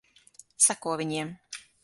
[0.67, 1.33] Seko viņiem.